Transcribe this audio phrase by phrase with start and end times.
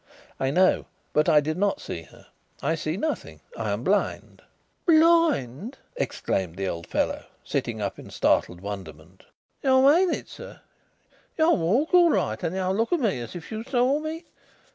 [0.39, 2.25] "I know, but I did not see her.
[2.59, 3.41] I see nothing.
[3.55, 4.41] I am blind."
[4.87, 9.25] "Blind!" exclaimed the old fellow, sitting up in startled wonderment.
[9.61, 10.61] "You mean it, sir?
[11.37, 14.25] You walk all right and you look at me as if you saw me.